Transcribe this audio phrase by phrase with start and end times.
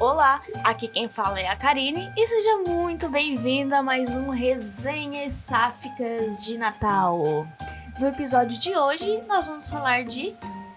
[0.00, 5.34] Olá, aqui quem fala é a Karine e seja muito bem-vinda a mais um Resenhas
[5.34, 7.46] Sáficas de Natal.
[7.98, 10.34] No episódio de hoje, nós vamos falar de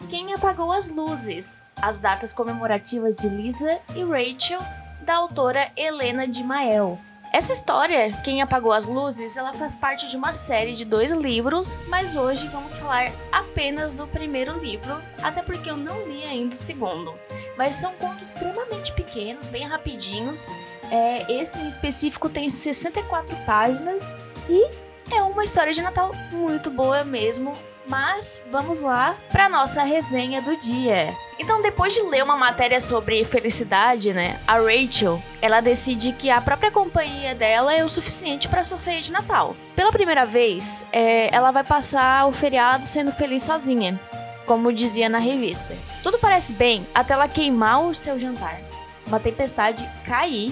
[0.10, 4.62] Quem Apagou as Luzes, as datas comemorativas de Lisa e Rachel,
[5.02, 7.00] da autora Helena de Mael.
[7.32, 11.80] Essa história, Quem Apagou as Luzes, ela faz parte de uma série de dois livros,
[11.88, 16.58] mas hoje vamos falar apenas do primeiro livro, até porque eu não li ainda o
[16.58, 17.14] segundo.
[17.58, 20.48] Mas são contos extremamente pequenos, bem rapidinhos.
[20.90, 24.18] É, esse em específico tem 64 páginas
[24.50, 24.70] e
[25.14, 27.54] é uma história de Natal muito boa mesmo.
[27.88, 31.16] Mas vamos lá para nossa resenha do dia.
[31.40, 36.42] Então, depois de ler uma matéria sobre felicidade, né, a Rachel, ela decide que a
[36.42, 39.56] própria companhia dela é o suficiente para sua ceia de Natal.
[39.76, 44.00] Pela primeira vez, é, ela vai passar o feriado sendo feliz sozinha,
[44.48, 45.76] como dizia na revista.
[46.02, 48.60] Tudo parece bem até ela queimar o seu jantar,
[49.06, 50.52] uma tempestade cair,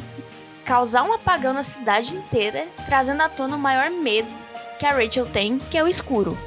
[0.64, 4.28] causar um apagão na cidade inteira, trazendo à tona o maior medo
[4.78, 6.38] que a Rachel tem, que é o escuro.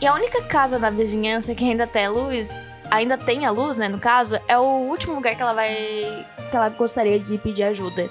[0.00, 3.88] E a única casa da vizinhança que ainda tem luz, ainda tem a luz, né,
[3.88, 8.08] no caso, é o último lugar que ela vai que ela gostaria de pedir ajuda.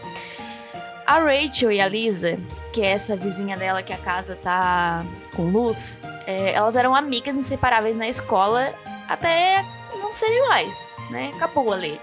[1.05, 2.37] A Rachel e a Lisa,
[2.73, 7.35] que é essa vizinha dela que a casa tá com luz, é, elas eram amigas
[7.35, 8.73] inseparáveis na escola
[9.07, 11.31] até não serem mais, né?
[11.35, 11.99] Acabou ali.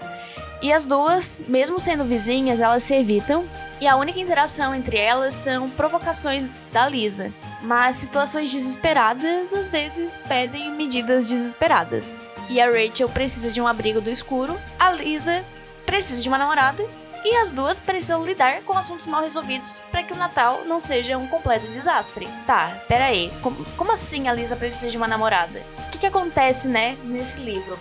[0.61, 3.43] E as duas, mesmo sendo vizinhas, elas se evitam.
[3.81, 7.33] E a única interação entre elas são provocações da Lisa.
[7.61, 12.17] Mas situações desesperadas às vezes pedem medidas desesperadas.
[12.53, 15.43] E a Rachel precisa de um abrigo do escuro, a Lisa
[15.87, 16.85] precisa de uma namorada
[17.25, 21.17] e as duas precisam lidar com assuntos mal resolvidos para que o Natal não seja
[21.17, 22.29] um completo desastre.
[22.45, 25.63] Tá, peraí, como, como assim a Lisa precisa de uma namorada?
[25.79, 27.79] O que, que acontece, né, nesse livro?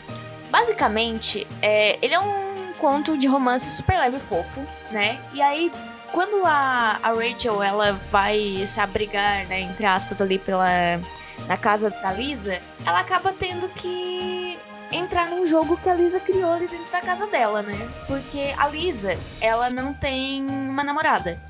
[0.50, 5.20] Basicamente, é, ele é um conto de romance super leve e fofo, né?
[5.34, 5.70] E aí
[6.12, 10.98] quando a, a Rachel ela vai se abrigar, né, entre aspas, ali pela
[11.46, 14.58] na casa da Lisa, ela acaba tendo que
[14.92, 17.76] entrar num jogo que a Lisa criou ali dentro da casa dela, né?
[18.06, 21.40] Porque a Lisa, ela não tem uma namorada.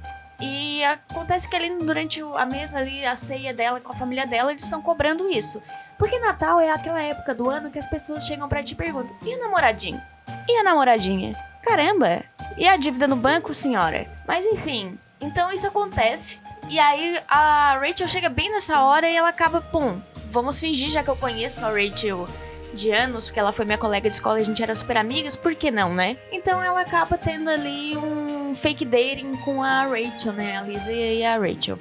[0.41, 4.51] E acontece que ali durante a mesa ali, a ceia dela com a família dela,
[4.51, 5.63] eles estão cobrando isso.
[5.99, 9.15] Porque Natal é aquela época do ano que as pessoas chegam para ti e perguntam:
[9.23, 10.03] "E o namoradinho?
[10.49, 12.25] E a namoradinha?" Caramba,
[12.57, 14.09] e a dívida no banco, senhora?
[14.27, 16.41] Mas enfim, então isso acontece.
[16.69, 21.05] E aí a Rachel chega bem nessa hora e ela acaba, pum, vamos fingir, já
[21.05, 22.27] que eu conheço a Rachel
[22.75, 25.37] de anos, que ela foi minha colega de escola e a gente era super amigas,
[25.37, 26.17] por que não, né?
[26.31, 30.59] Então ela acaba tendo ali um fake dating com a Rachel, né?
[30.59, 31.79] A Lisa e a Rachel.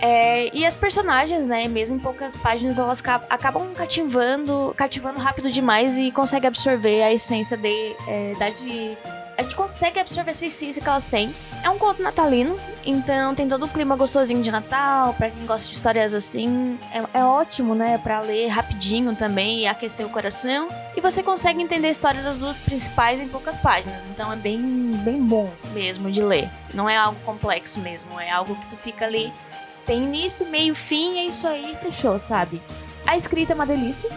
[0.00, 5.98] É, e as personagens, né, mesmo em poucas páginas, elas acabam cativando, cativando rápido demais
[5.98, 8.96] e consegue absorver a essência de, é, da de
[9.38, 11.32] a gente consegue absorver essa essência que elas têm.
[11.62, 15.68] É um conto natalino, então tem todo o clima gostosinho de Natal, para quem gosta
[15.68, 20.66] de histórias assim, é, é ótimo, né, para ler rapidinho também e aquecer o coração.
[20.96, 24.58] E você consegue entender a história das duas principais em poucas páginas, então é bem,
[25.04, 26.50] bem bom mesmo de ler.
[26.74, 29.32] Não é algo complexo mesmo, é algo que tu fica ali,
[29.88, 32.60] tem início, meio, fim, é isso aí, fechou, sabe?
[33.06, 34.10] A escrita é uma delícia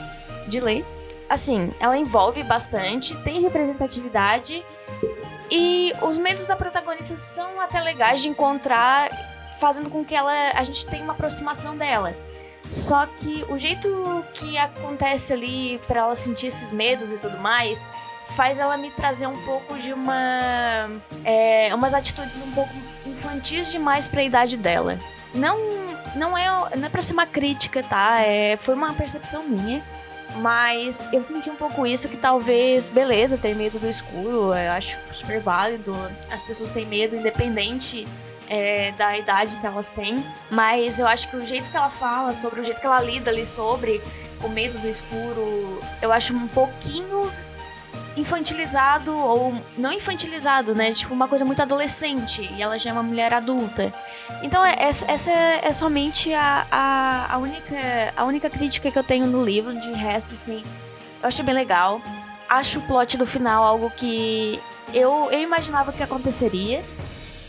[0.45, 0.85] de ler.
[1.29, 4.61] Assim, ela envolve bastante, tem representatividade
[5.49, 9.09] e os medos da protagonista são até legais de encontrar,
[9.61, 12.13] fazendo com que ela a gente tenha uma aproximação dela.
[12.69, 17.87] Só que o jeito que acontece ali para ela sentir esses medos e tudo mais
[18.35, 20.89] faz ela me trazer um pouco de uma
[21.23, 22.73] é, umas atitudes um pouco
[23.05, 24.99] infantis demais para a idade dela.
[25.33, 25.57] Não
[26.15, 28.21] não é não é para ser uma crítica, tá?
[28.21, 29.83] É, foi uma percepção minha.
[30.37, 34.97] Mas eu senti um pouco isso que talvez, beleza, ter medo do escuro, eu acho
[35.11, 35.93] super válido.
[36.31, 38.07] As pessoas têm medo, independente
[38.49, 40.23] é, da idade que elas têm.
[40.49, 43.29] Mas eu acho que o jeito que ela fala sobre, o jeito que ela lida
[43.29, 44.01] ali sobre
[44.41, 47.31] o medo do escuro, eu acho um pouquinho
[48.15, 50.91] infantilizado ou não infantilizado, né?
[50.91, 53.93] Tipo uma coisa muito adolescente e ela já é uma mulher adulta.
[54.43, 59.03] Então é, é, essa é somente a, a, a, única a única crítica que eu
[59.03, 59.73] tenho no livro.
[59.79, 60.61] De resto, assim,
[61.21, 62.01] eu achei bem legal.
[62.49, 64.59] Acho o plot do final algo que
[64.93, 66.83] eu, eu imaginava que aconteceria,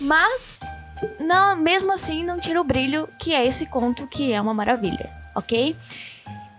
[0.01, 0.61] mas
[1.19, 5.11] não, mesmo assim não tira o brilho que é esse conto que é uma maravilha,
[5.35, 5.77] ok?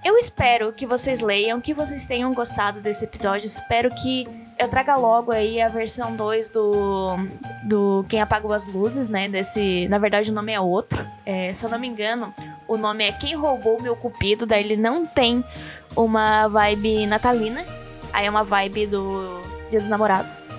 [0.03, 3.45] Eu espero que vocês leiam, que vocês tenham gostado desse episódio.
[3.45, 4.27] Espero que
[4.59, 7.15] eu traga logo aí a versão 2 do,
[7.63, 9.29] do Quem Apagou as Luzes, né?
[9.29, 9.87] Desse.
[9.87, 11.05] Na verdade, o nome é outro.
[11.25, 12.33] É, se eu não me engano,
[12.67, 14.45] o nome é Quem Roubou Meu Cupido.
[14.45, 15.41] Daí ele não tem
[15.95, 17.65] uma vibe natalina.
[18.11, 19.39] Aí é uma vibe do
[19.69, 20.49] Dia dos Namorados.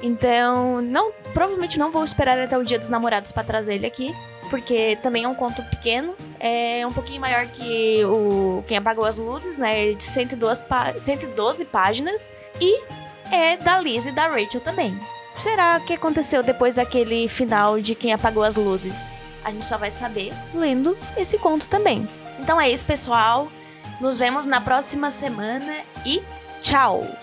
[0.00, 4.14] Então, não, provavelmente não vou esperar até o Dia dos Namorados para trazer ele aqui,
[4.52, 9.16] porque também é um conto pequeno, é um pouquinho maior que o Quem Apagou as
[9.16, 9.94] Luzes, né?
[9.94, 10.64] De 112,
[11.02, 12.82] 112 páginas e
[13.30, 15.00] é da Liz e da Rachel também.
[15.38, 19.10] Será que aconteceu depois daquele final de Quem Apagou as Luzes?
[19.42, 22.06] A gente só vai saber lendo esse conto também.
[22.38, 23.48] Então é isso, pessoal.
[24.02, 26.22] Nos vemos na próxima semana e
[26.60, 27.21] tchau!